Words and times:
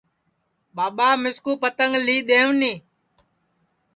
ٻاٻا 0.75 1.09
مِسکُو 1.23 1.53
پتنٚگ 1.61 1.93
لی 2.05 2.17
دؔئین 2.27 2.61